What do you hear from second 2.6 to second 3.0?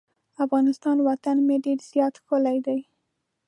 دی.